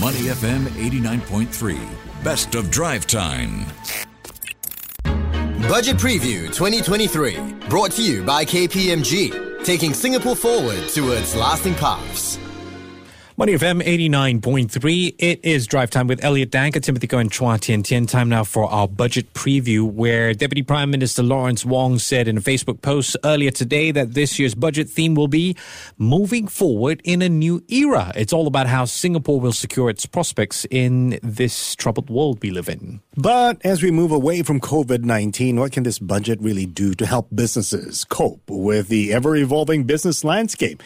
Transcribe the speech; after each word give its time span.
Money 0.00 0.22
FM 0.22 0.64
89.3. 0.70 1.78
Best 2.24 2.56
of 2.56 2.68
drive 2.68 3.06
time. 3.06 3.64
Budget 5.68 5.98
Preview 5.98 6.46
2023. 6.52 7.52
Brought 7.68 7.92
to 7.92 8.02
you 8.02 8.24
by 8.24 8.44
KPMG. 8.44 9.62
Taking 9.62 9.94
Singapore 9.94 10.34
forward 10.34 10.88
towards 10.88 11.36
lasting 11.36 11.76
paths. 11.76 12.38
Money 13.36 13.54
FM 13.54 13.82
89.3. 13.82 15.16
It 15.18 15.44
is 15.44 15.66
drive 15.66 15.90
time 15.90 16.06
with 16.06 16.22
Elliot 16.22 16.52
Danker, 16.52 16.80
Timothy 16.80 17.08
Go, 17.08 17.18
and 17.18 17.32
Chua 17.32 17.58
Tian 17.58 17.82
Tian. 17.82 18.06
Time 18.06 18.28
now 18.28 18.44
for 18.44 18.70
our 18.70 18.86
budget 18.86 19.34
preview, 19.34 19.82
where 19.82 20.32
Deputy 20.34 20.62
Prime 20.62 20.88
Minister 20.88 21.24
Lawrence 21.24 21.64
Wong 21.64 21.98
said 21.98 22.28
in 22.28 22.38
a 22.38 22.40
Facebook 22.40 22.80
post 22.80 23.16
earlier 23.24 23.50
today 23.50 23.90
that 23.90 24.14
this 24.14 24.38
year's 24.38 24.54
budget 24.54 24.88
theme 24.88 25.16
will 25.16 25.26
be 25.26 25.56
moving 25.98 26.46
forward 26.46 27.00
in 27.02 27.22
a 27.22 27.28
new 27.28 27.60
era. 27.66 28.12
It's 28.14 28.32
all 28.32 28.46
about 28.46 28.68
how 28.68 28.84
Singapore 28.84 29.40
will 29.40 29.52
secure 29.52 29.90
its 29.90 30.06
prospects 30.06 30.64
in 30.70 31.18
this 31.20 31.74
troubled 31.74 32.10
world 32.10 32.40
we 32.40 32.52
live 32.52 32.68
in. 32.68 33.00
But 33.16 33.60
as 33.64 33.82
we 33.82 33.90
move 33.90 34.12
away 34.12 34.44
from 34.44 34.60
COVID 34.60 35.02
19, 35.02 35.58
what 35.58 35.72
can 35.72 35.82
this 35.82 35.98
budget 35.98 36.40
really 36.40 36.66
do 36.66 36.94
to 36.94 37.04
help 37.04 37.26
businesses 37.34 38.04
cope 38.04 38.48
with 38.48 38.86
the 38.86 39.12
ever 39.12 39.34
evolving 39.34 39.82
business 39.82 40.22
landscape? 40.22 40.80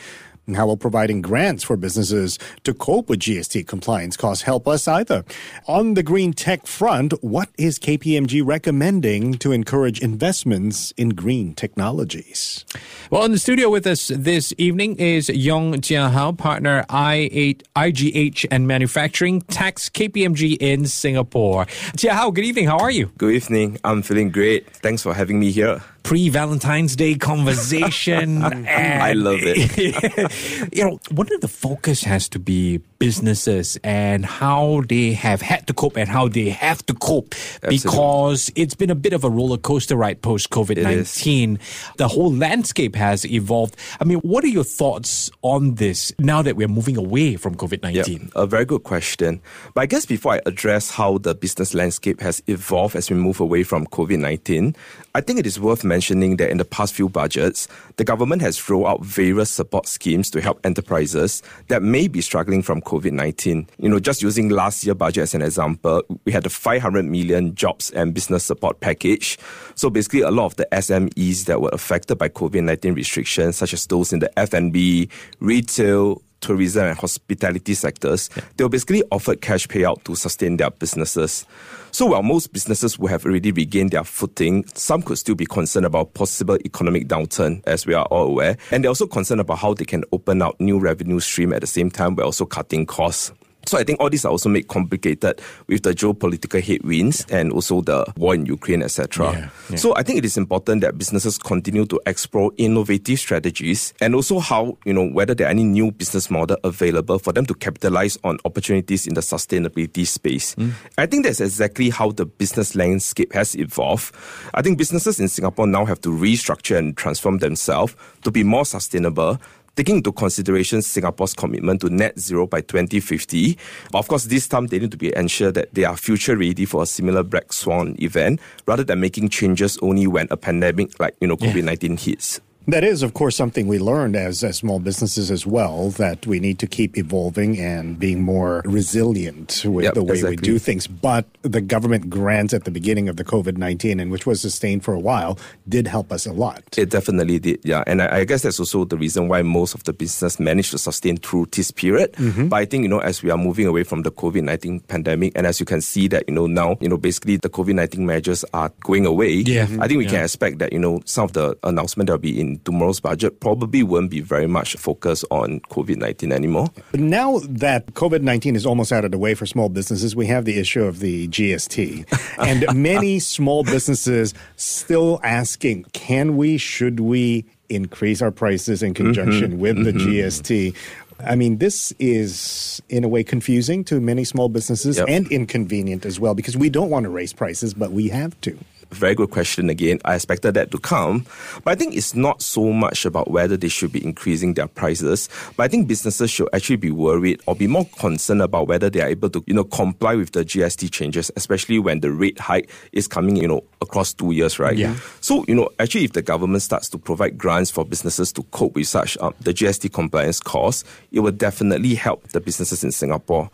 And 0.49 0.57
how 0.57 0.67
will 0.67 0.77
providing 0.77 1.23
grants 1.23 1.63
for 1.63 1.77
businesses 1.77 2.39
to 2.65 2.75
cope 2.75 3.09
with 3.09 3.21
GST 3.21 3.69
compliance 3.69 4.17
costs 4.17 4.43
help 4.43 4.67
us 4.67 4.89
either? 4.89 5.25
On 5.67 5.95
the 5.95 6.03
green 6.03 6.33
tech 6.33 6.67
front, 6.67 7.13
what 7.23 7.51
is 7.57 7.79
KPMG 7.79 8.45
recommending 8.45 9.35
to 9.35 9.53
encourage 9.53 10.01
investments 10.01 10.93
in 10.97 11.11
green 11.11 11.55
technologies? 11.55 12.65
Well, 13.11 13.25
in 13.25 13.33
the 13.33 13.39
studio 13.39 13.71
with 13.71 13.87
us 13.87 14.09
this 14.09 14.53
evening 14.59 14.97
is 14.97 15.29
Yong 15.29 15.75
Jia 15.75 16.11
Hao, 16.11 16.33
partner 16.33 16.85
I8 16.89 17.63
IGH 17.77 18.47
and 18.51 18.67
Manufacturing 18.67 19.43
Tax 19.43 19.89
KPMG 19.91 20.57
in 20.59 20.87
Singapore. 20.87 21.67
Jia 21.97 22.11
Hao, 22.11 22.31
good 22.31 22.45
evening. 22.45 22.67
How 22.67 22.79
are 22.79 22.91
you? 22.91 23.13
Good 23.19 23.35
evening. 23.35 23.79
I'm 23.85 24.03
feeling 24.03 24.31
great. 24.31 24.69
Thanks 24.77 25.03
for 25.03 25.13
having 25.13 25.39
me 25.39 25.51
here 25.51 25.83
pre 26.09 26.31
Valentine's 26.31 26.97
Day 26.97 27.17
conversation. 27.17 28.43
I 28.43 29.13
love 29.13 29.41
it. 29.43 30.73
you 30.75 30.83
know, 30.83 30.99
one 31.11 31.31
of 31.35 31.43
the 31.43 31.49
focus 31.49 32.03
has 32.03 32.31
to 32.31 32.39
be 32.39 32.81
businesses 32.99 33.79
and 33.85 34.27
how 34.27 34.83
they 34.89 35.13
have 35.13 35.41
had 35.41 35.67
to 35.67 35.73
cope 35.73 35.97
and 35.97 36.09
how 36.09 36.29
they 36.29 36.49
have 36.49 36.85
to 36.87 36.95
cope 36.95 37.35
Absolutely. 37.63 37.79
because 37.79 38.53
it's 38.57 38.75
been 38.75 38.91
a 38.91 38.95
bit 38.95 39.13
of 39.13 39.25
a 39.25 39.31
roller 39.31 39.57
coaster 39.57 39.97
ride 39.97 40.21
post 40.23 40.51
COVID 40.51 40.83
19. 40.83 41.59
The 41.97 42.09
whole 42.09 42.33
landscape 42.33 42.95
has 42.97 43.25
evolved. 43.25 43.77
I 44.01 44.05
mean, 44.05 44.19
what 44.19 44.45
are 44.45 44.49
your 44.49 44.65
thoughts 44.65 45.31
on 45.43 45.77
this 45.77 46.13
now 46.19 46.43
that 46.43 46.57
we're 46.57 46.69
moving 46.69 46.97
away 46.97 47.37
from 47.37 47.55
COVID 47.55 47.83
19? 47.83 48.21
Yep, 48.21 48.31
a 48.35 48.47
very 48.47 48.65
good 48.65 48.83
question. 48.83 49.41
But 49.75 49.83
I 49.83 49.87
guess 49.87 50.05
before 50.05 50.35
I 50.35 50.41
address 50.47 50.91
how 50.91 51.19
the 51.19 51.35
business 51.35 51.75
landscape 51.75 52.21
has 52.21 52.43
evolved 52.47 52.97
as 52.97 53.11
we 53.11 53.17
move 53.17 53.41
away 53.41 53.63
from 53.63 53.87
COVID 53.87 54.19
19, 54.19 54.75
I 55.15 55.21
think 55.21 55.39
it 55.39 55.47
is 55.47 55.61
worth 55.61 55.85
mentioning 55.85 56.37
that 56.37 56.51
in 56.51 56.59
the 56.59 56.65
past 56.65 56.95
few 56.95 57.09
budgets, 57.09 57.69
the 57.97 58.05
government 58.05 58.43
has 58.43 58.69
rolled 58.69 58.87
out 58.87 59.05
various 59.05 59.51
support 59.51 59.87
schemes 59.87 60.31
to 60.31 60.41
help 60.41 60.65
enterprises 60.65 61.43
that 61.69 61.83
may 61.83 62.09
be 62.09 62.21
struggling 62.21 62.63
from 62.63 62.81
COVID 62.89 63.13
19. 63.13 63.69
You 63.79 63.89
know, 63.91 64.01
just 64.01 64.23
using 64.23 64.49
last 64.49 64.83
year 64.85 64.95
budget 64.95 65.25
as 65.25 65.35
an 65.35 65.43
example, 65.43 66.03
we 66.25 66.33
had 66.33 66.47
a 66.47 66.49
500 66.49 67.05
million 67.05 67.55
jobs 67.55 67.91
and 67.91 68.15
business 68.15 68.45
support 68.45 68.81
package. 68.81 69.39
So 69.75 69.91
basically, 69.91 70.23
a 70.23 70.31
lot 70.31 70.47
of 70.47 70.57
the 70.57 70.67
SMEs 70.73 71.45
that 71.45 71.61
were 71.61 71.71
affected 71.73 72.17
by 72.17 72.31
COVID 72.31 72.65
19 72.65 72.95
restrictions, 72.95 73.57
such 73.57 73.75
as 73.75 73.87
those 73.87 74.13
in 74.13 74.21
the 74.21 74.39
F&B, 74.39 75.11
retail, 75.41 76.23
tourism 76.41 76.87
and 76.87 76.99
hospitality 76.99 77.75
sectors, 77.75 78.31
yeah. 78.37 78.43
they 78.57 78.65
were 78.65 78.71
basically 78.71 79.03
offered 79.11 79.41
cash 79.41 79.67
payout 79.67 80.05
to 80.05 80.15
sustain 80.15 80.57
their 80.57 80.71
businesses. 80.71 81.47
So 81.91 82.07
while 82.07 82.23
most 82.23 82.53
businesses 82.53 82.99
will 82.99 83.09
have 83.09 83.25
already 83.25 83.51
regained 83.51 83.93
their 83.93 84.05
footing, 84.05 84.67
some 84.75 85.03
could 85.03 85.19
still 85.19 85.35
be 85.35 85.47
concerned 85.47 85.87
about 85.87 86.15
possible 86.15 86.57
economic 86.65 87.09
downturn, 87.09 87.63
as 87.67 87.87
we 87.87 87.95
are 87.95 88.05
all 88.07 88.27
aware. 88.27 88.57
And 88.71 88.85
they're 88.85 88.91
also 88.91 89.07
concerned 89.07 89.41
about 89.41 89.59
how 89.59 89.75
they 89.75 89.85
can 89.85 90.05
open 90.13 90.43
up 90.43 90.61
new 90.61 90.79
revenue 90.79 91.21
stream 91.21 91.53
at 91.53 91.61
the 91.61 91.67
same 91.67 91.91
time 91.91 92.15
while 92.15 92.27
also 92.27 92.45
cutting 92.45 92.87
costs. 92.87 93.33
So 93.69 93.79
I 93.79 93.85
think 93.85 94.01
all 94.01 94.09
these 94.09 94.25
are 94.25 94.31
also 94.31 94.49
made 94.49 94.69
complicated 94.69 95.41
with 95.67 95.83
the 95.83 95.95
geopolitical 95.95 96.63
headwinds 96.63 97.27
and 97.31 97.53
also 97.53 97.83
the 97.83 98.11
war 98.17 98.35
in 98.35 98.47
Ukraine, 98.47 98.83
etc. 98.83 99.33
Yeah, 99.33 99.51
yeah. 99.71 99.77
So 99.77 99.95
I 99.95 100.03
think 100.03 100.19
it 100.19 100.25
is 100.25 100.37
important 100.37 100.81
that 100.81 100.97
businesses 100.97 101.37
continue 101.39 101.85
to 101.87 102.01
explore 102.07 102.53
innovative 102.57 103.19
strategies 103.19 103.93
and 104.01 104.15
also 104.15 104.39
how, 104.39 104.79
you 104.85 104.95
know, 104.95 105.07
whether 105.07 105.35
there 105.35 105.47
are 105.47 105.51
any 105.51 105.65
new 105.65 105.93
business 105.93 106.31
model 106.31 106.57
available 106.65 107.19
for 107.19 107.33
them 107.33 107.45
to 107.47 107.55
capitalize 107.55 108.19
on 108.25 108.39
opportunities 108.45 109.07
in 109.07 109.15
the 109.15 109.21
sustainability 109.21 110.07
space. 110.07 110.55
Mm. 110.55 110.73
I 110.97 111.07
think 111.07 111.25
that's 111.25 111.41
exactly 111.41 111.91
how 111.91 112.11
the 112.11 112.25
business 112.25 112.75
landscape 112.75 113.33
has 113.35 113.55
evolved. 113.55 114.15
I 114.55 114.63
think 114.63 114.79
businesses 114.79 115.21
in 115.21 115.29
Singapore 115.29 115.67
now 115.67 115.85
have 115.85 116.01
to 116.03 116.09
restructure 116.09 116.79
and 116.79 116.97
transform 116.97 117.39
themselves 117.39 117.95
to 118.23 118.31
be 118.31 118.43
more 118.45 118.65
sustainable 118.65 119.39
taking 119.79 119.99
into 119.99 120.11
consideration 120.11 120.83
Singapore's 120.83 121.35
commitment 121.35 121.81
to 121.81 121.89
net 121.89 122.19
zero 122.19 122.49
by 122.49 122.61
2050. 122.61 123.57
But 123.93 123.99
of 124.01 124.09
course, 124.09 124.25
this 124.25 124.49
time 124.49 124.67
they 124.67 124.81
need 124.81 124.91
to 124.91 124.97
be 124.97 125.15
ensure 125.15 125.53
that 125.53 125.73
they 125.73 125.85
are 125.85 125.97
future 125.97 126.37
ready 126.37 126.65
for 126.65 126.83
a 126.83 126.87
similar 126.87 127.23
black 127.23 127.53
swan 127.53 127.95
event 128.01 128.41
rather 128.67 128.83
than 128.83 128.99
making 128.99 129.29
changes 129.29 129.79
only 129.81 130.09
when 130.09 130.27
a 130.33 130.37
pandemic 130.37 130.99
like, 130.99 131.15
you 131.21 131.29
know, 131.29 131.37
COVID-19 131.37 131.91
yeah. 131.91 131.97
hits. 131.97 132.41
That 132.69 132.85
is, 132.85 133.03
of 133.03 133.15
course, 133.15 133.35
something 133.35 133.67
we 133.67 133.79
learned 133.79 134.15
as, 134.15 134.45
as 134.45 134.59
small 134.59 134.79
businesses 134.79 135.31
as 135.31 135.47
well, 135.47 135.89
that 135.93 136.27
we 136.27 136.39
need 136.39 136.59
to 136.59 136.67
keep 136.67 136.99
evolving 136.99 137.59
and 137.59 137.99
being 137.99 138.21
more 138.21 138.61
resilient 138.67 139.65
with 139.65 139.85
yep, 139.85 139.95
the 139.95 140.05
way 140.05 140.17
exactly. 140.17 140.37
we 140.37 140.43
do 140.43 140.59
things. 140.59 140.87
But 140.87 141.25
the 141.41 141.63
government 141.63 142.11
grants 142.11 142.53
at 142.53 142.65
the 142.65 142.71
beginning 142.71 143.09
of 143.09 143.17
the 143.17 143.25
COVID 143.25 143.57
19, 143.57 144.01
and 144.01 144.11
which 144.11 144.27
was 144.27 144.43
sustained 144.43 144.85
for 144.85 144.93
a 144.93 144.99
while, 144.99 145.39
did 145.67 145.87
help 145.87 146.13
us 146.13 146.27
a 146.27 146.33
lot. 146.35 146.63
It 146.77 146.91
definitely 146.91 147.39
did, 147.39 147.61
yeah. 147.65 147.85
And 147.87 148.03
I, 148.03 148.19
I 148.19 148.25
guess 148.25 148.43
that's 148.43 148.61
also 148.61 148.85
the 148.85 148.99
reason 148.99 149.29
why 149.29 149.41
most 149.41 149.75
of 149.75 149.85
the 149.85 149.95
business 149.95 150.39
managed 150.39 150.73
to 150.73 150.79
sustain 150.79 151.17
through 151.17 151.47
this 151.53 151.71
period. 151.71 152.13
Mm-hmm. 152.13 152.49
But 152.49 152.57
I 152.57 152.65
think, 152.67 152.83
you 152.83 152.91
know, 152.91 152.99
as 152.99 153.23
we 153.23 153.31
are 153.31 153.39
moving 153.39 153.67
away 153.67 153.85
from 153.85 154.03
the 154.03 154.11
COVID 154.11 154.43
19 154.43 154.81
pandemic, 154.81 155.33
and 155.37 155.47
as 155.47 155.59
you 155.59 155.65
can 155.65 155.81
see 155.81 156.07
that, 156.09 156.25
you 156.29 156.35
know, 156.35 156.47
now, 156.47 156.77
you 156.83 156.91
know, 156.91 156.99
basically 156.99 157.39
the 157.39 157.49
COVID 157.49 157.77
19 157.77 158.05
measures 158.05 158.45
are 158.53 158.71
going 158.81 159.07
away, 159.07 159.37
yeah. 159.37 159.63
I 159.81 159.89
think 159.89 159.97
we 159.97 160.05
yeah. 160.05 160.11
can 160.11 160.25
expect 160.25 160.59
that, 160.59 160.71
you 160.75 160.79
know, 160.79 161.01
some 161.07 161.25
of 161.25 161.33
the 161.33 161.57
announcement 161.63 162.09
that 162.09 162.13
will 162.13 162.19
be 162.19 162.39
in 162.39 162.58
tomorrow's 162.65 163.01
budget 163.01 163.41
probably 163.41 163.83
won't 163.83 164.11
be 164.11 164.21
very 164.21 164.47
much 164.47 164.75
focused 164.77 165.25
on 165.31 165.61
COVID 165.71 165.97
19 165.97 166.33
anymore. 166.33 166.69
But 166.91 167.01
now 167.01 167.41
that 167.45 167.87
COVID 167.95 168.23
19 168.23 168.57
is 168.57 168.67
almost 168.67 168.93
out 168.93 169.05
of 169.05 169.11
the 169.11 169.19
way 169.19 169.35
for 169.35 169.47
small 169.47 169.69
businesses, 169.69 170.15
we 170.15 170.27
have 170.27 170.45
the 170.45 170.59
issue 170.59 170.85
of 170.85 171.01
the 171.01 171.29
GST. 171.29 172.39
and 172.39 172.67
many 172.77 173.19
small 173.19 173.65
businesses 173.65 174.35
still 174.57 175.21
asking 175.23 175.85
can 175.93 176.37
we, 176.37 176.59
should 176.59 177.01
we 177.01 177.45
increase 177.69 178.23
our 178.23 178.31
prices 178.31 178.83
in 178.83 178.95
conjunction 178.95 179.53
mm-hmm, 179.53 179.61
with 179.61 179.77
mm-hmm. 179.77 179.99
the 179.99 180.21
GST? 180.21 180.77
I 181.21 181.35
mean, 181.35 181.59
this 181.59 181.93
is 181.99 182.81
in 182.89 183.03
a 183.03 183.09
way 183.09 183.25
confusing 183.25 183.83
to 183.85 184.01
many 184.01 184.25
small 184.25 184.49
businesses 184.49 184.99
yep. 184.99 185.09
and 185.09 185.31
inconvenient 185.33 186.07
as 186.07 186.21
well 186.21 186.35
because 186.35 186.57
we 186.57 186.71
don't 186.71 186.91
want 186.91 187.05
to 187.05 187.11
raise 187.11 187.33
prices, 187.33 187.75
but 187.75 187.91
we 187.91 188.09
have 188.09 188.41
to 188.43 188.57
very 188.91 189.15
good 189.15 189.31
question 189.31 189.71
again. 189.71 189.99
I 190.05 190.15
expected 190.15 190.55
that 190.55 190.71
to 190.71 190.79
come. 190.79 191.27
But 191.65 191.73
I 191.73 191.75
think 191.75 191.95
it's 191.95 192.15
not 192.15 192.43
so 192.43 192.73
much 192.73 193.05
about 193.05 193.31
whether 193.31 193.57
they 193.57 193.69
should 193.69 193.93
be 193.93 194.05
increasing 194.05 194.55
their 194.55 194.67
prices, 194.67 195.29
but 195.57 195.65
I 195.65 195.69
think 195.69 195.89
businesses 195.89 196.31
should 196.31 196.49
actually 196.53 196.77
be 196.77 196.91
worried 196.91 197.41
or 197.47 197.55
be 197.55 197.67
more 197.67 197.87
concerned 197.99 198.43
about 198.43 198.69
whether 198.69 198.91
they 198.91 199.01
are 199.01 199.09
able 199.09 199.31
to, 199.31 199.45
you 199.47 199.55
know, 199.55 199.65
comply 199.65 200.15
with 200.15 200.33
the 200.33 200.45
GST 200.45 200.91
changes, 200.91 201.31
especially 201.37 201.79
when 201.79 202.01
the 202.01 202.11
rate 202.11 202.39
hike 202.39 202.71
is 202.93 203.07
coming, 203.07 203.37
you 203.37 203.49
know, 203.49 203.63
across 203.81 204.13
two 204.13 204.33
years, 204.33 204.59
right? 204.59 204.77
Yeah. 204.77 204.97
So, 205.21 205.45
you 205.49 205.55
know, 205.55 205.69
actually 205.79 206.05
if 206.05 206.13
the 206.13 206.23
government 206.23 206.63
starts 206.63 206.89
to 206.91 206.99
provide 206.99 207.39
grants 207.39 207.71
for 207.71 207.85
businesses 207.85 208.33
to 208.33 208.43
cope 208.45 208.75
with 208.75 208.89
such 208.89 209.17
um, 209.19 209.35
the 209.41 209.53
GST 209.53 209.93
compliance 209.93 210.41
costs, 210.41 210.85
it 211.13 211.21
will 211.21 211.33
definitely 211.33 211.95
help 211.95 212.27
the 212.29 212.41
businesses 212.41 212.83
in 212.85 212.93
Singapore 212.93 213.51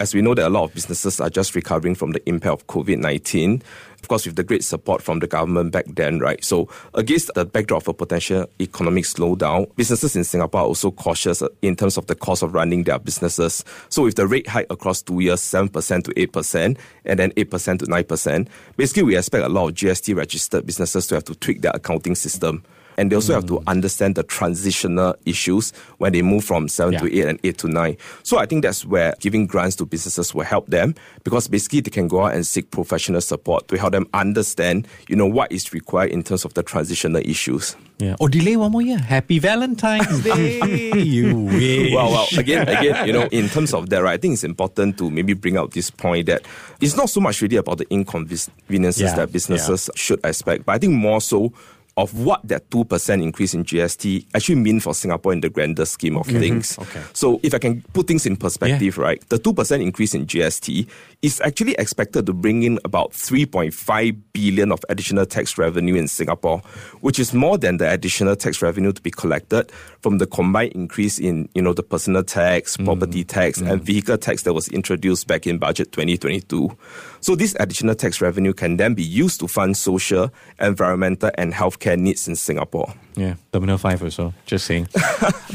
as 0.00 0.14
we 0.14 0.22
know 0.22 0.34
that 0.34 0.46
a 0.46 0.50
lot 0.50 0.64
of 0.64 0.74
businesses 0.74 1.20
are 1.20 1.30
just 1.30 1.54
recovering 1.54 1.94
from 1.94 2.12
the 2.12 2.28
impact 2.28 2.52
of 2.52 2.66
COVID 2.66 2.98
19, 2.98 3.62
of 4.04 4.08
course, 4.08 4.26
with 4.26 4.36
the 4.36 4.42
great 4.42 4.62
support 4.62 5.00
from 5.00 5.20
the 5.20 5.26
government 5.26 5.72
back 5.72 5.86
then, 5.88 6.18
right? 6.18 6.44
So, 6.44 6.68
against 6.92 7.30
the 7.34 7.46
backdrop 7.46 7.82
of 7.82 7.88
a 7.88 7.94
potential 7.94 8.46
economic 8.60 9.04
slowdown, 9.04 9.74
businesses 9.76 10.14
in 10.14 10.24
Singapore 10.24 10.60
are 10.60 10.66
also 10.66 10.90
cautious 10.90 11.40
uh, 11.40 11.48
in 11.62 11.74
terms 11.74 11.96
of 11.96 12.06
the 12.06 12.14
cost 12.14 12.42
of 12.42 12.52
running 12.52 12.84
their 12.84 12.98
businesses. 12.98 13.64
So, 13.88 14.02
with 14.02 14.16
the 14.16 14.26
rate 14.26 14.46
hike 14.46 14.66
across 14.68 15.00
two 15.00 15.20
years, 15.20 15.40
7% 15.40 16.04
to 16.04 16.10
8%, 16.10 16.78
and 17.06 17.18
then 17.18 17.30
8% 17.32 17.78
to 17.78 17.86
9%, 17.86 18.48
basically, 18.76 19.04
we 19.04 19.16
expect 19.16 19.44
a 19.44 19.48
lot 19.48 19.68
of 19.68 19.74
GST 19.74 20.14
registered 20.14 20.66
businesses 20.66 21.06
to 21.06 21.14
have 21.14 21.24
to 21.24 21.34
tweak 21.36 21.62
their 21.62 21.72
accounting 21.74 22.14
system 22.14 22.62
And 22.96 23.10
they 23.10 23.16
also 23.16 23.34
have 23.34 23.46
to 23.46 23.54
mm. 23.54 23.64
understand 23.66 24.14
the 24.14 24.22
transitional 24.22 25.14
issues 25.24 25.72
when 25.98 26.12
they 26.12 26.22
move 26.22 26.44
from 26.44 26.68
7 26.68 26.98
to 26.98 27.18
8 27.18 27.24
and 27.26 27.40
8 27.42 27.58
to 27.58 27.68
9. 27.68 27.96
So 28.22 28.38
I 28.38 28.46
think 28.46 28.62
that's 28.62 28.84
where 28.84 29.14
giving 29.20 29.46
grants 29.46 29.76
to 29.76 29.86
businesses 29.86 30.34
will 30.34 30.44
help 30.44 30.66
them 30.66 30.94
because 31.24 31.48
basically 31.48 31.80
they 31.80 31.90
can 31.90 32.08
go 32.08 32.24
out 32.24 32.34
and 32.34 32.46
seek 32.46 32.70
professional 32.70 33.20
support 33.20 33.68
to 33.68 33.78
help 33.78 33.92
them 33.92 34.08
understand, 34.14 34.86
you 35.08 35.16
know, 35.16 35.26
what 35.26 35.50
is 35.52 35.72
required 35.72 36.10
in 36.10 36.22
terms 36.22 36.44
of 36.44 36.54
the 36.54 36.62
transitional 36.62 37.22
issues. 37.24 37.76
Yeah. 37.98 38.16
Or 38.18 38.28
delay 38.28 38.56
one 38.56 38.72
more 38.72 38.82
year. 38.82 38.98
Happy 38.98 39.38
Valentine's 39.38 40.20
Day. 40.24 40.92
you 40.98 41.38
wish. 41.38 41.92
Well, 41.92 42.10
well, 42.10 42.26
again, 42.36 42.68
again, 42.68 43.06
you 43.06 43.12
know, 43.12 43.28
in 43.30 43.48
terms 43.48 43.72
of 43.72 43.88
that, 43.90 44.02
right, 44.02 44.14
I 44.14 44.16
think 44.16 44.34
it's 44.34 44.44
important 44.44 44.98
to 44.98 45.10
maybe 45.10 45.34
bring 45.34 45.56
out 45.56 45.70
this 45.70 45.90
point 45.90 46.26
that 46.26 46.42
it's 46.80 46.96
not 46.96 47.08
so 47.08 47.20
much 47.20 47.40
really 47.40 47.56
about 47.56 47.78
the 47.78 47.86
inconveniences 47.90 49.02
Yeah, 49.02 49.14
that 49.14 49.32
businesses 49.32 49.90
should 49.94 50.20
expect, 50.24 50.66
but 50.66 50.72
I 50.72 50.78
think 50.78 50.94
more 50.94 51.20
so 51.20 51.52
of 51.96 52.12
what 52.18 52.46
that 52.48 52.68
2% 52.70 53.22
increase 53.22 53.54
in 53.54 53.64
GST 53.64 54.26
actually 54.34 54.56
mean 54.56 54.80
for 54.80 54.94
Singapore 54.94 55.32
in 55.32 55.40
the 55.40 55.48
grander 55.48 55.84
scheme 55.84 56.16
of 56.16 56.26
mm-hmm. 56.26 56.40
things. 56.40 56.78
Okay. 56.78 57.02
So 57.12 57.38
if 57.42 57.54
I 57.54 57.58
can 57.58 57.82
put 57.92 58.08
things 58.08 58.26
in 58.26 58.36
perspective, 58.36 58.98
right, 58.98 59.20
the 59.28 59.38
2% 59.38 59.80
increase 59.80 60.14
in 60.14 60.26
GST 60.26 60.88
is 61.22 61.40
actually 61.40 61.74
expected 61.74 62.26
to 62.26 62.32
bring 62.32 62.64
in 62.64 62.80
about 62.84 63.12
3.5 63.12 64.20
billion 64.32 64.72
of 64.72 64.84
additional 64.88 65.24
tax 65.24 65.56
revenue 65.56 65.94
in 65.94 66.08
Singapore, 66.08 66.58
which 67.00 67.18
is 67.20 67.32
more 67.32 67.56
than 67.56 67.76
the 67.76 67.88
additional 67.88 68.34
tax 68.34 68.60
revenue 68.60 68.92
to 68.92 69.00
be 69.00 69.10
collected 69.10 69.70
from 70.00 70.18
the 70.18 70.26
combined 70.26 70.72
increase 70.72 71.20
in, 71.20 71.48
you 71.54 71.62
know, 71.62 71.72
the 71.72 71.82
personal 71.82 72.24
tax, 72.24 72.76
mm-hmm. 72.76 72.86
property 72.86 73.22
tax, 73.22 73.58
and 73.58 73.68
mm-hmm. 73.68 73.84
vehicle 73.84 74.18
tax 74.18 74.42
that 74.42 74.52
was 74.52 74.66
introduced 74.68 75.28
back 75.28 75.46
in 75.46 75.58
budget 75.58 75.92
2022. 75.92 76.76
So 77.20 77.36
this 77.36 77.56
additional 77.58 77.94
tax 77.94 78.20
revenue 78.20 78.52
can 78.52 78.76
then 78.76 78.94
be 78.94 79.02
used 79.02 79.40
to 79.40 79.48
fund 79.48 79.76
social, 79.76 80.30
environmental, 80.60 81.30
and 81.38 81.54
healthcare 81.54 81.83
needs 81.96 82.28
in 82.28 82.36
Singapore. 82.36 82.92
Yeah, 83.16 83.34
Terminal 83.52 83.78
5 83.78 84.02
or 84.02 84.10
so, 84.10 84.34
just 84.44 84.66
saying. 84.66 84.88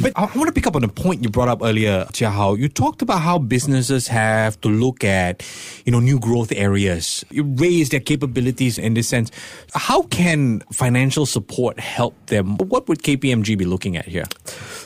but 0.01 0.13
I 0.15 0.25
want 0.35 0.47
to 0.47 0.53
pick 0.53 0.65
up 0.65 0.75
on 0.75 0.83
a 0.83 0.87
point 0.87 1.23
you 1.23 1.29
brought 1.29 1.49
up 1.49 1.59
earlier, 1.61 2.05
Jia 2.13 2.31
Hao. 2.31 2.53
You 2.53 2.69
talked 2.69 3.01
about 3.01 3.21
how 3.21 3.37
businesses 3.37 4.07
have 4.07 4.59
to 4.61 4.69
look 4.69 5.03
at, 5.03 5.43
you 5.85 5.91
know, 5.91 5.99
new 5.99 6.19
growth 6.19 6.53
areas, 6.53 7.25
you 7.31 7.43
raise 7.43 7.89
their 7.89 7.99
capabilities 7.99 8.77
in 8.77 8.93
this 8.93 9.09
sense. 9.09 9.29
How 9.73 10.03
can 10.03 10.61
financial 10.71 11.25
support 11.25 11.79
help 11.79 12.15
them? 12.27 12.57
What 12.57 12.87
would 12.87 12.99
KPMG 12.99 13.57
be 13.57 13.65
looking 13.65 13.97
at 13.97 14.05
here? 14.05 14.25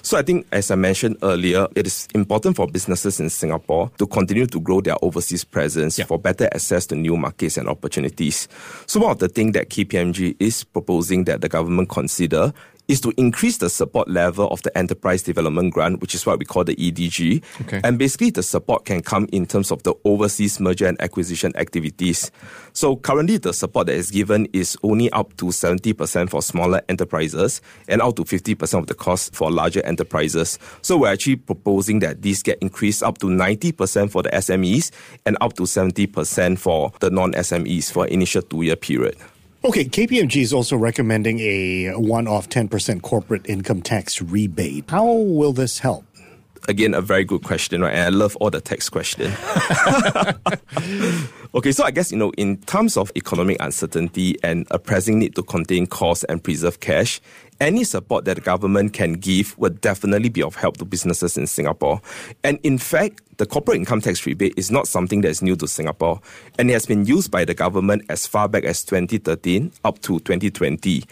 So 0.05 0.17
I 0.17 0.21
think, 0.21 0.45
as 0.51 0.69
I 0.69 0.75
mentioned 0.75 1.15
earlier, 1.23 1.65
it 1.75 1.87
is 1.87 2.09
important 2.13 2.57
for 2.57 2.67
businesses 2.67 3.21
in 3.21 3.29
Singapore 3.29 3.89
to 3.97 4.05
continue 4.05 4.45
to 4.47 4.59
grow 4.59 4.81
their 4.81 4.97
overseas 5.01 5.45
presence 5.45 5.97
Yeah. 5.97 6.03
for 6.05 6.19
better 6.19 6.49
access 6.53 6.85
to 6.87 6.95
new 6.95 7.15
markets 7.15 7.55
and 7.55 7.69
opportunities. 7.69 8.49
So 8.85 8.99
one 8.99 9.11
of 9.11 9.19
the 9.19 9.29
things 9.29 9.53
that 9.53 9.69
KPMG 9.69 10.35
is 10.41 10.65
proposing 10.65 11.23
that 11.23 11.39
the 11.39 11.47
government 11.47 11.87
consider 11.87 12.51
is 12.87 12.99
to 13.01 13.13
increase 13.17 13.57
the 13.57 13.69
support 13.69 14.09
level 14.09 14.47
of 14.49 14.61
the 14.63 14.77
enterprise 14.77 15.23
development 15.23 15.73
grant, 15.73 16.01
which 16.01 16.13
is 16.13 16.25
what 16.25 16.39
we 16.39 16.45
call 16.45 16.63
the 16.63 16.75
EDG. 16.75 17.43
Okay. 17.61 17.81
And 17.83 17.97
basically, 17.97 18.29
the 18.29 18.43
support 18.43 18.85
can 18.85 19.01
come 19.01 19.27
in 19.31 19.45
terms 19.45 19.71
of 19.71 19.83
the 19.83 19.93
overseas 20.03 20.59
merger 20.59 20.87
and 20.87 20.99
acquisition 21.01 21.55
activities. 21.55 22.31
So 22.73 22.95
currently, 22.95 23.37
the 23.37 23.53
support 23.53 23.87
that 23.87 23.95
is 23.95 24.11
given 24.11 24.47
is 24.53 24.77
only 24.83 25.09
up 25.11 25.35
to 25.37 25.45
70% 25.45 26.29
for 26.29 26.41
smaller 26.41 26.81
enterprises 26.89 27.61
and 27.87 28.01
up 28.01 28.15
to 28.17 28.23
50% 28.23 28.79
of 28.79 28.87
the 28.87 28.95
cost 28.95 29.33
for 29.33 29.49
larger 29.49 29.85
enterprises. 29.85 30.59
So 30.81 30.97
we're 30.97 31.13
actually 31.13 31.37
proposing 31.37 31.99
that 31.99 32.21
these 32.21 32.43
get 32.43 32.59
increased 32.59 33.03
up 33.03 33.19
to 33.19 33.27
90% 33.27 34.11
for 34.11 34.23
the 34.23 34.29
SMEs 34.29 34.91
and 35.25 35.37
up 35.39 35.53
to 35.53 35.63
70% 35.63 36.59
for 36.59 36.91
the 36.99 37.09
non-SMEs 37.09 37.91
for 37.91 38.07
initial 38.07 38.41
two-year 38.41 38.75
period. 38.75 39.15
Okay, 39.65 39.85
KPMG 39.85 40.41
is 40.41 40.51
also 40.51 40.75
recommending 40.75 41.39
a 41.39 41.91
one 41.91 42.27
off 42.27 42.49
10% 42.49 43.01
corporate 43.01 43.47
income 43.47 43.81
tax 43.81 44.21
rebate. 44.21 44.89
How 44.89 45.05
will 45.05 45.53
this 45.53 45.79
help? 45.79 46.03
again, 46.67 46.93
a 46.93 47.01
very 47.01 47.23
good 47.23 47.43
question, 47.43 47.81
right? 47.81 47.93
And 47.93 48.01
I 48.01 48.09
love 48.09 48.35
all 48.37 48.49
the 48.49 48.61
text 48.61 48.91
question. 48.91 49.31
okay, 51.55 51.71
so 51.71 51.83
I 51.83 51.91
guess, 51.91 52.11
you 52.11 52.17
know, 52.17 52.31
in 52.37 52.57
terms 52.61 52.97
of 52.97 53.11
economic 53.15 53.57
uncertainty 53.59 54.37
and 54.43 54.67
a 54.71 54.79
pressing 54.79 55.19
need 55.19 55.35
to 55.35 55.43
contain 55.43 55.87
costs 55.87 56.23
and 56.25 56.43
preserve 56.43 56.79
cash, 56.79 57.21
any 57.63 57.83
support 57.83 58.25
that 58.25 58.35
the 58.35 58.41
government 58.41 58.93
can 58.93 59.13
give 59.13 59.57
would 59.57 59.79
definitely 59.81 60.29
be 60.29 60.43
of 60.43 60.55
help 60.55 60.77
to 60.77 60.85
businesses 60.85 61.37
in 61.37 61.47
Singapore. 61.47 62.01
And 62.43 62.59
in 62.63 62.77
fact, 62.77 63.21
the 63.37 63.45
corporate 63.45 63.77
income 63.77 64.01
tax 64.01 64.25
rebate 64.25 64.53
is 64.57 64.69
not 64.69 64.87
something 64.87 65.21
that 65.21 65.29
is 65.29 65.41
new 65.41 65.55
to 65.55 65.67
Singapore, 65.67 66.19
and 66.59 66.69
it 66.69 66.73
has 66.73 66.85
been 66.85 67.05
used 67.05 67.31
by 67.31 67.45
the 67.45 67.53
government 67.53 68.03
as 68.09 68.27
far 68.27 68.47
back 68.47 68.63
as 68.65 68.83
2013 68.83 69.71
up 69.85 69.99
to 69.99 70.19
2020. 70.19 71.03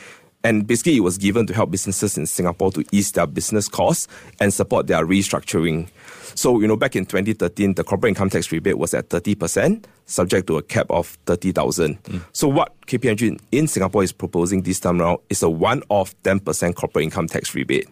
And 0.43 0.65
basically, 0.65 0.97
it 0.97 1.01
was 1.01 1.17
given 1.17 1.45
to 1.47 1.53
help 1.53 1.71
businesses 1.71 2.17
in 2.17 2.25
Singapore 2.25 2.71
to 2.71 2.83
ease 2.91 3.11
their 3.11 3.27
business 3.27 3.67
costs 3.67 4.07
and 4.39 4.53
support 4.53 4.87
their 4.87 5.05
restructuring. 5.05 5.89
So, 6.33 6.59
you 6.59 6.67
know, 6.67 6.77
back 6.77 6.95
in 6.95 7.05
2013, 7.05 7.75
the 7.75 7.83
corporate 7.83 8.11
income 8.11 8.29
tax 8.29 8.51
rebate 8.51 8.77
was 8.77 8.93
at 8.93 9.09
30%, 9.09 9.83
subject 10.05 10.47
to 10.47 10.57
a 10.57 10.61
cap 10.63 10.87
of 10.89 11.17
30,000. 11.25 11.95
Hmm. 12.07 12.17
So, 12.31 12.47
what 12.47 12.73
KPMG 12.87 13.27
in- 13.27 13.39
in 13.51 13.67
Singapore 13.67 14.03
is 14.03 14.11
proposing 14.11 14.61
this 14.63 14.79
time 14.79 15.01
around 15.01 15.19
is 15.29 15.43
a 15.43 15.49
one 15.49 15.83
off 15.89 16.15
10% 16.23 16.75
corporate 16.75 17.03
income 17.03 17.27
tax 17.27 17.53
rebate. 17.53 17.87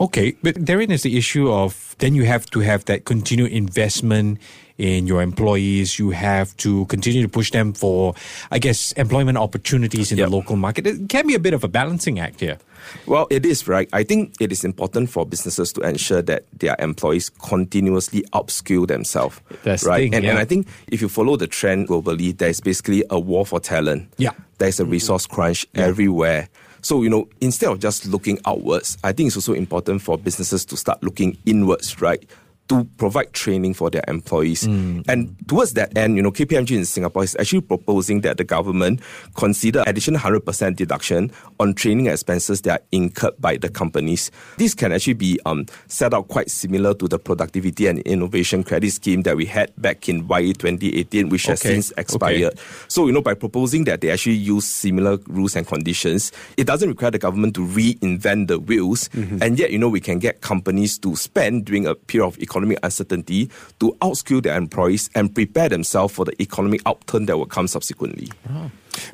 Okay, 0.00 0.34
but 0.42 0.54
therein 0.56 0.90
is 0.90 1.02
the 1.02 1.16
issue 1.16 1.50
of 1.50 1.94
then 1.98 2.14
you 2.14 2.24
have 2.24 2.46
to 2.46 2.60
have 2.60 2.84
that 2.86 3.04
continued 3.04 3.52
investment 3.52 4.38
in 4.78 5.06
your 5.06 5.22
employees. 5.22 5.98
You 5.98 6.10
have 6.10 6.56
to 6.58 6.84
continue 6.86 7.22
to 7.22 7.28
push 7.28 7.50
them 7.52 7.72
for, 7.72 8.14
I 8.50 8.58
guess, 8.58 8.92
employment 8.92 9.38
opportunities 9.38 10.10
in 10.10 10.18
Yep. 10.18 10.28
the 10.28 10.34
local 10.36 10.56
market. 10.56 10.86
It 10.86 11.08
can 11.08 11.26
be 11.26 11.34
a 11.34 11.38
bit 11.38 11.54
of 11.54 11.62
a 11.62 11.68
balancing 11.68 12.18
act 12.18 12.40
here. 12.40 12.58
Well, 13.06 13.26
it 13.30 13.46
is, 13.46 13.66
right? 13.68 13.88
I 13.92 14.02
think 14.02 14.34
it 14.40 14.52
is 14.52 14.64
important 14.64 15.08
for 15.10 15.24
businesses 15.24 15.72
to 15.74 15.80
ensure 15.82 16.22
that 16.22 16.44
their 16.58 16.76
employees 16.78 17.30
continuously 17.30 18.22
upskill 18.32 18.86
themselves. 18.86 19.40
That's 19.62 19.84
right. 19.84 19.98
thing, 20.10 20.14
and, 20.14 20.24
and. 20.26 20.38
I 20.38 20.44
think 20.44 20.66
if 20.88 21.00
you 21.00 21.08
follow 21.08 21.36
the 21.36 21.46
trend 21.46 21.88
globally, 21.88 22.36
there's 22.36 22.60
basically 22.60 23.04
a 23.10 23.18
war 23.18 23.46
for 23.46 23.60
talent. 23.60 24.12
Yeah. 24.18 24.32
There's 24.58 24.80
a 24.80 24.84
resource 24.84 25.26
crunch 25.26 25.66
everywhere. 25.74 26.48
So, 26.84 27.00
you 27.00 27.08
know, 27.08 27.26
instead 27.40 27.70
of 27.70 27.80
just 27.80 28.04
looking 28.04 28.38
outwards, 28.44 28.98
I 29.02 29.12
think 29.12 29.28
it's 29.28 29.36
also 29.36 29.54
important 29.54 30.02
for 30.02 30.18
businesses 30.18 30.66
to 30.66 30.76
start 30.76 31.02
looking 31.02 31.38
inwards, 31.46 31.98
right? 32.02 32.22
To 32.68 32.84
provide 32.96 33.34
training 33.34 33.74
for 33.74 33.90
their 33.90 34.02
employees. 34.08 34.66
Mm. 34.66 35.04
And 35.06 35.36
towards 35.46 35.74
that 35.74 35.94
end, 35.98 36.16
you 36.16 36.22
know, 36.22 36.30
KPMG 36.32 36.74
in 36.76 36.86
Singapore 36.86 37.22
is 37.22 37.36
actually 37.38 37.60
proposing 37.60 38.22
that 38.22 38.38
the 38.38 38.44
government 38.44 39.00
consider 39.36 39.84
additional 39.86 40.18
100% 40.18 40.74
deduction 40.74 41.30
on 41.60 41.74
training 41.74 42.06
expenses 42.06 42.62
that 42.62 42.80
are 42.80 42.84
incurred 42.90 43.34
by 43.38 43.58
the 43.58 43.68
companies. 43.68 44.30
This 44.56 44.72
can 44.72 44.92
actually 44.92 45.12
be 45.12 45.38
um, 45.44 45.66
set 45.88 46.14
out 46.14 46.28
quite 46.28 46.50
similar 46.50 46.94
to 46.94 47.06
the 47.06 47.18
productivity 47.18 47.86
and 47.86 47.98
innovation 48.00 48.64
credit 48.64 48.92
scheme 48.92 49.24
that 49.24 49.36
we 49.36 49.44
had 49.44 49.70
back 49.76 50.08
in 50.08 50.26
YA 50.26 50.54
2018, 50.54 51.28
which 51.28 51.44
has 51.44 51.60
Okay, 51.60 51.74
since 51.74 51.92
okay. 51.92 52.00
expired. 52.00 52.58
So, 52.88 53.06
you 53.06 53.12
know, 53.12 53.20
by 53.20 53.34
proposing 53.34 53.84
that 53.84 54.00
they 54.00 54.08
actually 54.10 54.36
use 54.36 54.66
similar 54.66 55.18
rules 55.26 55.54
and 55.54 55.66
conditions, 55.66 56.32
it 56.56 56.66
doesn't 56.66 56.88
require 56.88 57.10
the 57.10 57.18
government 57.18 57.54
to 57.56 57.60
reinvent 57.60 58.48
the 58.48 58.58
wheels. 58.58 59.10
And 59.12 59.58
yet, 59.58 59.70
you 59.70 59.78
know, 59.78 59.90
we 59.90 60.00
can 60.00 60.18
get 60.18 60.40
companies 60.40 60.98
to 61.00 61.14
spend 61.14 61.66
during 61.66 61.86
a 61.86 61.94
period 61.94 62.26
of 62.26 62.38
economic 62.38 62.53
uncertainty 62.54 63.50
to 63.80 63.92
outskill 64.00 64.42
their 64.42 64.56
employees 64.56 65.10
and 65.14 65.34
prepare 65.34 65.68
themselves 65.68 66.14
for 66.14 66.24
the 66.24 66.40
economic 66.40 66.80
upturn 66.86 67.26
that 67.26 67.36
will 67.36 67.46
come 67.46 67.68
subsequently. 67.68 68.28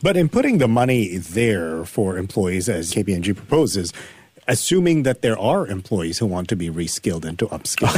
But 0.02 0.16
in 0.16 0.28
putting 0.28 0.58
the 0.58 0.68
money 0.68 1.16
there 1.16 1.84
for 1.84 2.18
employees, 2.18 2.68
as 2.68 2.92
KPMG 2.92 3.36
proposes, 3.36 3.92
assuming 4.48 5.04
that 5.04 5.22
there 5.22 5.38
are 5.38 5.66
employees 5.66 6.18
who 6.18 6.26
want 6.26 6.48
to 6.48 6.56
be 6.56 6.68
reskilled 6.68 7.24
and 7.24 7.38
to 7.38 7.46
upskill, 7.46 7.88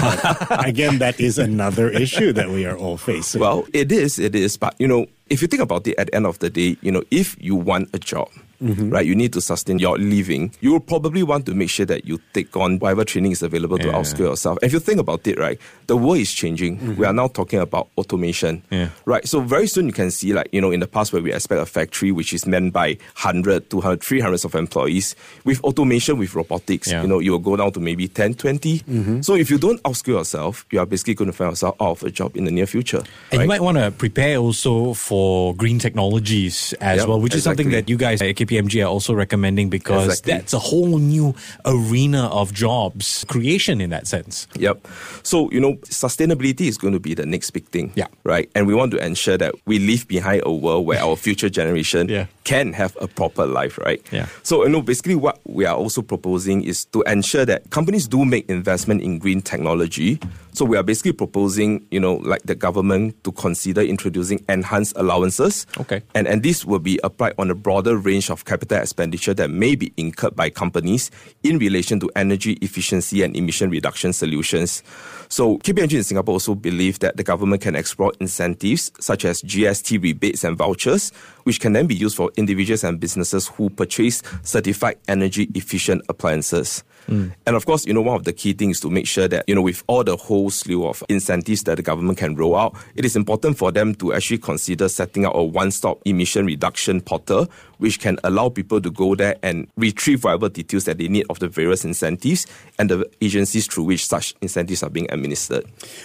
again, 0.67 0.99
that 0.99 1.19
is 1.19 1.39
another 1.39 1.89
issue 1.89 2.33
that 2.33 2.51
we 2.51 2.67
are 2.67 2.77
all 2.77 2.97
facing. 2.97 3.41
Well, 3.41 3.67
it 3.73 3.91
is, 3.91 4.19
it 4.19 4.35
is. 4.35 4.57
But, 4.57 4.75
you 4.79 4.87
know, 4.87 5.07
if 5.31 5.43
you 5.43 5.49
think 5.49 5.63
about 5.63 5.87
it 5.87 5.97
at 5.99 6.09
the 6.09 6.15
end 6.15 6.27
of 6.27 6.39
the 6.41 6.51
day, 6.51 6.77
you 6.83 6.93
know, 6.93 7.03
if 7.11 7.37
you 7.41 7.57
want 7.57 7.89
a 7.95 7.99
job, 7.99 8.29
Mm-hmm. 8.63 8.91
right, 8.91 9.05
you 9.05 9.15
need 9.17 9.33
to 9.33 9.41
sustain 9.41 9.79
your 9.81 9.99
living, 9.99 10.53
you 10.61 10.71
will 10.73 10.81
probably 10.81 11.23
want 11.25 11.47
to 11.47 11.55
make 11.55 11.69
sure 11.69 11.85
that 11.87 12.07
you 12.07 12.21
take 12.33 12.57
on 12.57 12.79
whatever 12.79 13.05
training 13.05 13.33
is 13.33 13.43
available 13.43 13.77
to 13.79 13.89
Yeah. 13.89 13.95
upskill 13.95 14.31
yourself. 14.31 14.59
If 14.63 14.73
you 14.73 14.79
think 14.79 15.01
about 15.01 15.27
it, 15.27 15.39
right, 15.39 15.59
the 15.89 15.97
world 15.97 16.19
is 16.19 16.33
changing. 16.33 16.79
Mm-hmm. 16.79 16.97
We 16.97 17.07
are 17.07 17.13
now 17.13 17.27
talking 17.29 17.59
about 17.59 17.89
automation, 17.99 18.63
Yeah. 18.71 18.91
right? 19.05 19.27
So 19.27 19.41
very 19.41 19.67
soon 19.67 19.87
you 19.87 19.93
can 19.93 20.11
see, 20.13 20.33
like, 20.33 20.49
you 20.53 20.61
know, 20.61 20.71
in 20.71 20.79
the 20.81 20.87
past 20.87 21.13
where 21.13 21.21
we 21.23 21.33
expect 21.33 21.61
a 21.61 21.67
factory 21.67 22.13
which 22.13 22.33
is 22.33 22.47
manned 22.47 22.73
by 22.73 22.99
100, 23.17 23.69
200, 23.69 24.01
300 24.03 24.45
of 24.45 24.55
employees, 24.55 25.17
with 25.45 25.61
automation, 25.65 26.19
with 26.19 26.35
robotics, 26.35 26.89
Yeah. 26.91 27.03
you 27.03 27.09
know, 27.09 27.19
you 27.19 27.33
will 27.33 27.41
go 27.41 27.57
down 27.57 27.73
to 27.73 27.81
maybe 27.81 28.07
10, 28.07 28.35
20. 28.35 28.79
Mm-hmm. 28.81 29.21
So 29.23 29.35
if 29.35 29.51
you 29.51 29.59
don't 29.59 29.83
upskill 29.83 30.19
yourself, 30.23 30.65
you 30.71 30.79
are 30.79 30.87
basically 30.87 31.15
going 31.15 31.31
to 31.31 31.37
find 31.37 31.51
yourself 31.51 31.75
out 31.81 31.91
of 31.91 32.03
a 32.05 32.11
job 32.11 32.37
in 32.37 32.45
the 32.45 32.51
near 32.53 32.67
future. 32.67 33.03
And 33.33 33.39
right? 33.39 33.43
you 33.43 33.49
might 33.49 33.61
want 33.63 33.79
to 33.79 33.91
prepare 33.91 34.37
also 34.39 34.95
for 34.95 35.55
green 35.57 35.79
technologies 35.79 36.75
as 36.81 36.99
Yep, 37.01 37.09
well, 37.09 37.21
which 37.21 37.35
is 37.35 37.43
something 37.43 37.71
that 37.71 37.89
you 37.89 37.97
guys 37.97 38.23
at 38.23 38.37
KPMG 38.37 38.52
KPMG 38.53 38.83
are 38.85 38.89
also 38.89 39.15
recommending 39.15 39.69
because 39.71 40.05
Exactly. 40.07 40.33
that's 40.33 40.53
a 40.53 40.59
whole 40.59 40.99
new 40.99 41.35
arena 41.65 42.27
of 42.29 42.53
jobs 42.53 43.25
creation 43.29 43.81
in 43.81 43.91
that 43.91 44.07
sense. 44.07 44.47
Yep. 44.57 44.87
So, 45.23 45.51
you 45.51 45.61
know, 45.61 45.75
sustainability 45.85 46.63
is 46.69 46.77
going 46.79 46.93
to 46.95 47.01
be 47.01 47.15
the 47.15 47.27
next 47.27 47.51
big 47.51 47.67
thing. 47.69 47.93
Yeah. 47.95 48.07
Right. 48.25 48.51
And 48.55 48.67
we 48.67 48.75
want 48.75 48.91
to 48.93 49.05
ensure 49.05 49.39
that 49.39 49.55
we 49.67 49.79
leave 49.79 50.07
behind 50.09 50.43
a 50.45 50.53
world 50.53 50.87
where 50.87 51.01
our 51.05 51.17
future 51.17 51.49
generation 51.49 52.09
Yeah. 52.09 52.27
can 52.45 52.73
have 52.73 52.97
a 53.01 53.09
proper 53.09 53.47
life, 53.47 53.79
right? 53.79 54.03
Yeah. 54.13 54.27
So, 54.43 54.65
you 54.65 54.69
know, 54.71 54.83
basically 54.83 55.15
what 55.15 55.41
we 55.45 55.65
are 55.65 55.77
also 55.77 56.03
proposing 56.03 56.63
is 56.65 56.85
to 56.87 57.03
ensure 57.03 57.45
that 57.47 57.71
companies 57.71 58.07
do 58.09 58.25
make 58.25 58.49
investment 58.51 59.03
in 59.03 59.19
green 59.19 59.41
technology. 59.43 60.19
So 60.55 60.67
we 60.67 60.77
are 60.77 60.83
basically 60.83 61.13
proposing, 61.13 61.87
you 61.91 61.99
know, 62.01 62.17
like 62.17 62.43
the 62.43 62.55
government 62.55 63.17
to 63.25 63.33
consider 63.33 63.81
introducing 63.81 64.45
enhanced 64.49 64.93
allowances. 64.97 65.67
Okay. 65.81 66.03
And, 66.15 66.27
and 66.29 66.43
this 66.43 66.65
will 66.67 66.79
be 66.79 67.01
applied 67.03 67.33
on 67.39 67.51
a 67.51 67.55
broader 67.55 67.97
range 67.97 68.29
of 68.29 68.42
capital 68.45 68.79
expenditure 68.79 69.35
that 69.35 69.51
may 69.51 69.75
be 69.75 69.93
incurred 69.97 70.37
by 70.37 70.51
companies 70.51 71.11
in 71.43 71.59
relation 71.59 72.01
to 72.01 72.11
energy 72.17 72.53
efficiency 72.63 73.23
and 73.23 73.37
emission 73.37 73.71
reduction 73.71 74.13
solutions. 74.13 74.83
So 75.29 75.59
KPMG 75.59 75.95
in 75.95 76.03
Singapore 76.05 76.35
also 76.35 76.55
believe 76.55 76.99
that 77.01 77.17
the 77.17 77.25
government 77.25 77.63
can 77.63 77.75
explore 77.75 78.13
incentives 78.21 78.93
such 79.01 79.25
as 79.25 79.43
GST 79.43 80.03
rebates 80.03 80.45
and 80.45 80.57
vouchers, 80.57 81.11
which 81.45 81.61
can 81.61 81.73
then 81.73 81.87
be 81.87 81.95
used 81.95 82.17
for 82.17 82.31
individuals 82.37 82.85
and 82.85 83.01
businesses 83.01 83.49
who 83.49 83.71
purchase 83.71 84.23
certified 84.43 84.99
energy 85.09 85.49
efficient 85.55 86.03
appliances. 86.09 86.85
Mm. 87.09 87.33
And 87.47 87.57
of 87.57 87.67
course, 87.67 87.87
you 87.87 87.93
know, 87.95 88.01
one 88.03 88.17
of 88.17 88.25
the 88.25 88.33
key 88.33 88.53
things 88.53 88.81
to 88.81 88.91
make 88.91 89.07
sure 89.07 89.29
that, 89.29 89.45
you 89.49 89.55
know, 89.55 89.63
with 89.63 89.83
all 89.87 90.05
the 90.05 90.17
whole 90.17 90.51
slew 90.51 90.87
of 90.87 91.03
incentives 91.09 91.65
that 91.65 91.77
the 91.77 91.83
government 91.83 92.19
can 92.19 92.35
roll 92.37 92.57
out, 92.57 92.77
it 92.95 93.05
is 93.05 93.17
important 93.17 93.59
for 93.59 93.73
them 93.73 93.95
to 93.97 94.13
actually 94.15 94.39
consider 94.39 94.89
setting 94.89 95.27
up 95.27 95.35
a 95.35 95.43
one-stop 95.43 96.01
emission 96.05 96.47
reduction 96.47 97.01
portal, 97.01 97.49
which 97.79 97.99
can 98.01 98.19
allow 98.25 98.49
people 98.49 98.81
to 98.81 98.91
go 98.91 99.15
there 99.15 99.37
and 99.43 99.67
retrieve 99.77 100.23
whatever 100.25 100.49
details 100.49 100.85
that 100.85 100.99
they 100.99 101.09
need 101.09 101.27
of 101.29 101.39
the 101.41 101.49
various 101.49 101.85
incentives 101.85 102.47
and 102.79 102.89
the 102.91 103.09
agencies 103.21 103.67
through 103.67 103.85
which 103.85 104.07
such 104.07 104.35
incentives 104.41 104.83
are 104.83 104.91
being 104.91 105.07
administered. 105.11 105.65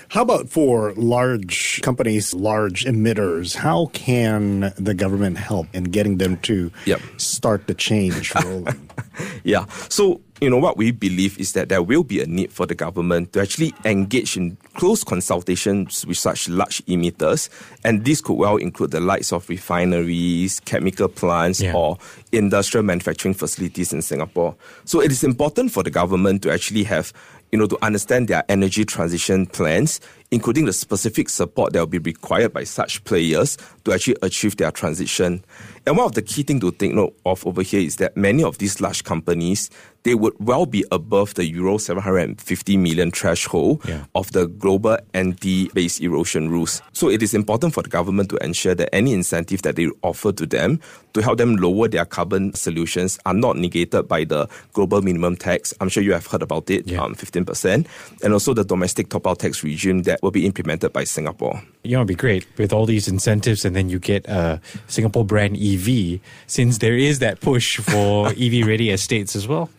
How 0.09 0.23
about 0.23 0.49
for 0.49 0.93
large 0.95 1.81
companies, 1.83 2.33
large 2.33 2.85
emitters? 2.85 3.55
How 3.55 3.87
can 3.93 4.73
the 4.77 4.93
government 4.95 5.37
help 5.37 5.67
in 5.73 5.85
getting 5.85 6.17
them 6.17 6.37
to 6.37 6.71
Yep. 6.85 7.01
start 7.17 7.67
the 7.67 7.73
change 7.75 8.33
rolling? 8.35 8.89
Yeah. 9.43 9.65
So, 9.89 10.21
you 10.41 10.49
know, 10.49 10.57
what 10.57 10.77
we 10.77 10.91
believe 10.91 11.39
is 11.39 11.53
that 11.53 11.69
there 11.69 11.81
will 11.81 12.03
be 12.03 12.21
a 12.21 12.25
need 12.27 12.51
for 12.51 12.65
the 12.65 12.75
government 12.75 13.33
to 13.33 13.41
actually 13.41 13.73
engage 13.85 14.37
in 14.37 14.55
close 14.75 15.03
consultations 15.03 16.05
with 16.05 16.17
such 16.17 16.47
large 16.47 16.85
emitters. 16.85 17.49
And 17.83 18.05
this 18.05 18.21
could 18.21 18.35
well 18.35 18.57
include 18.57 18.91
the 18.91 18.99
likes 18.99 19.33
of 19.33 19.49
refineries, 19.49 20.59
chemical 20.61 21.07
plants, 21.07 21.61
Yeah. 21.61 21.73
or 21.73 21.97
industrial 22.31 22.83
manufacturing 22.83 23.33
facilities 23.33 23.93
in 23.93 24.01
Singapore. 24.01 24.55
So 24.85 25.01
it 25.01 25.11
is 25.11 25.23
important 25.23 25.71
for 25.71 25.81
the 25.83 25.89
government 25.91 26.41
to 26.43 26.51
actually 26.51 26.83
have 26.83 27.13
you 27.53 27.57
know, 27.57 27.65
to 27.65 27.77
understand 27.81 28.27
their 28.27 28.43
energy 28.49 28.83
transition 28.83 29.45
plans, 29.45 30.01
including 30.31 30.65
the 30.65 30.73
specific 30.73 31.29
support 31.29 31.71
that 31.71 31.79
will 31.79 31.85
be 31.87 31.97
required 31.97 32.51
by 32.51 32.65
such 32.65 33.01
players 33.05 33.57
to 33.87 33.93
actually 33.93 34.17
achieve 34.21 34.57
their 34.57 34.69
transition. 34.71 35.43
And 35.85 35.95
one 35.95 36.05
of 36.05 36.13
the 36.13 36.21
key 36.21 36.43
things 36.43 36.59
to 36.61 36.71
take 36.71 36.93
note 36.93 37.15
of 37.25 37.47
over 37.47 37.61
here 37.61 37.79
is 37.79 37.95
that 37.95 38.17
many 38.17 38.43
of 38.43 38.57
these 38.57 38.81
large 38.81 39.05
companies, 39.05 39.69
they 40.03 40.13
would 40.15 40.33
well 40.39 40.65
be 40.65 40.83
above 40.91 41.35
the 41.35 41.45
Euro 41.45 41.77
750 41.77 42.75
million 42.75 43.11
threshold 43.11 43.81
Yeah. 43.87 44.03
of 44.13 44.29
the 44.33 44.47
global 44.47 44.97
anti-base 45.13 45.99
erosion 46.01 46.49
rules. 46.49 46.81
So 46.91 47.09
it 47.09 47.23
is 47.23 47.33
important 47.33 47.73
for 47.73 47.83
the 47.83 47.89
government 47.89 48.29
to 48.31 48.37
ensure 48.43 48.75
that 48.75 48.93
any 48.93 49.13
incentive 49.13 49.61
that 49.61 49.77
they 49.77 49.87
offer 50.03 50.33
to 50.33 50.45
them 50.45 50.79
to 51.13 51.21
help 51.21 51.37
them 51.37 51.55
lower 51.55 51.87
their 51.87 52.05
carbon 52.05 52.53
solutions 52.53 53.17
are 53.25 53.33
not 53.33 53.55
negated 53.57 54.07
by 54.09 54.25
the 54.25 54.47
global 54.73 55.01
minimum 55.01 55.35
tax. 55.37 55.73
I'm 55.79 55.87
sure 55.89 56.03
you 56.03 56.11
have 56.13 56.27
heard 56.27 56.41
about 56.43 56.69
it, 56.69 56.85
Yeah. 56.87 57.01
um, 57.01 57.15
15%, 57.15 57.87
and 58.23 58.33
also 58.33 58.53
the 58.53 58.65
domestic 58.65 59.09
top-up 59.09 59.37
tax 59.37 59.63
regime 59.63 60.03
that 60.03 60.19
will 60.21 60.31
be 60.31 60.45
implemented 60.45 60.91
by 60.91 61.05
Singapore. 61.05 61.61
You 61.83 61.91
know, 61.93 61.99
it'd 61.99 62.07
be 62.09 62.15
great 62.15 62.45
with 62.57 62.73
all 62.73 62.85
these 62.85 63.07
incentives, 63.07 63.63
and 63.63 63.75
then 63.77 63.89
you 63.89 63.99
get 63.99 64.27
a 64.27 64.59
Singapore 64.87 65.23
brand 65.23 65.57
EV, 65.57 66.19
since 66.47 66.79
there 66.79 66.97
is 66.97 67.19
that 67.19 67.39
push 67.39 67.77
for 67.77 68.27
EV 68.37 68.65
ready 68.65 68.89
estates 68.89 69.35
as 69.35 69.47
well. 69.47 69.69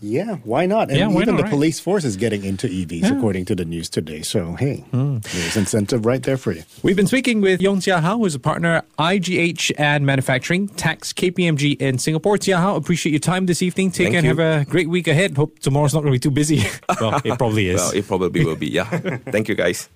Yeah, 0.00 0.36
why 0.44 0.66
not? 0.66 0.88
And 0.88 0.98
Yeah, 0.98 1.06
why 1.08 1.22
even 1.22 1.34
not, 1.34 1.36
the 1.38 1.42
right? 1.44 1.50
police 1.50 1.80
force 1.80 2.04
is 2.04 2.16
getting 2.16 2.44
into 2.44 2.68
EVs, 2.68 3.10
according 3.16 3.44
to 3.46 3.56
the 3.56 3.64
news 3.64 3.88
today. 3.88 4.22
So, 4.22 4.54
hey, 4.54 4.84
hmm. 4.92 5.18
there's 5.18 5.56
incentive 5.56 6.06
right 6.06 6.22
there 6.22 6.36
for 6.36 6.52
you. 6.52 6.62
We've 6.82 6.94
been 6.94 7.08
speaking 7.08 7.40
with 7.40 7.60
Yong 7.60 7.80
Jia 7.80 8.00
Hao, 8.00 8.18
who's 8.18 8.36
a 8.36 8.38
partner 8.38 8.82
IGH 8.98 9.72
and 9.78 10.06
Manufacturing, 10.06 10.68
Tax 10.68 11.12
KPMG 11.12 11.80
in 11.80 11.98
Singapore. 11.98 12.36
Jia 12.36 12.58
Hao, 12.58 12.76
appreciate 12.76 13.10
your 13.10 13.20
time 13.20 13.46
this 13.46 13.62
evening. 13.62 13.90
Take 13.90 14.12
Thank 14.12 14.22
care 14.22 14.30
and 14.30 14.38
have 14.38 14.62
a 14.62 14.64
great 14.64 14.88
week 14.88 15.08
ahead. 15.08 15.36
Hope 15.36 15.58
tomorrow's 15.58 15.92
not 15.92 16.02
going 16.02 16.12
to 16.12 16.16
be 16.16 16.20
too 16.20 16.30
busy. 16.30 16.62
well, 17.00 17.20
it 17.24 17.36
probably 17.36 17.68
is. 17.70 17.80
Well, 17.80 17.90
it 17.90 18.06
probably 18.06 18.44
will 18.44 18.56
be, 18.56 18.68
yeah. 18.68 18.84
Thank 19.32 19.48
you, 19.48 19.56
guys. 19.56 19.88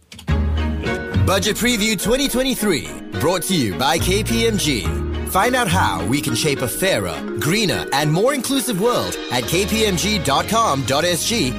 Budget 1.27 1.57
Preview 1.57 1.93
2023, 1.93 3.19
brought 3.19 3.43
to 3.45 3.57
you 3.57 3.79
by 3.79 3.99
KPMG. 3.99 5.31
Find 5.31 5.57
out 5.57 5.69
how 5.69 6.05
we 6.05 6.21
can 6.21 6.35
shape 6.35 6.61
a 6.61 6.69
fairer, 6.69 7.19
greener, 7.41 7.87
and 7.95 8.13
more 8.13 8.35
inclusive 8.35 8.79
world 8.79 9.17
at 9.33 9.45
kpmg.com.sg 9.45 10.29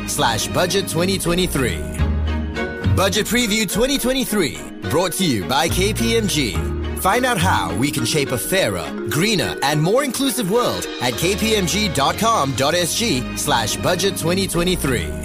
slash 0.07 0.47
budget 0.49 0.87
2023. 0.87 1.77
Budget 2.95 3.25
Preview 3.25 3.63
2023, 3.63 4.81
brought 4.91 5.13
to 5.13 5.25
you 5.25 5.45
by 5.45 5.67
KPMG. 5.67 6.99
Find 6.99 7.25
out 7.25 7.39
how 7.39 7.75
we 7.75 7.89
can 7.89 8.05
shape 8.05 8.33
a 8.33 8.37
fairer, 8.37 8.87
greener, 9.09 9.57
and 9.63 9.81
more 9.81 10.03
inclusive 10.03 10.51
world 10.51 10.85
at 11.01 11.15
kpmg.com.sg 11.15 11.95
slash 13.39 13.77
budget 13.77 14.15
2023. 14.15 15.24